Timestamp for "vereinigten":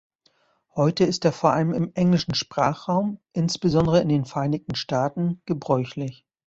4.25-4.73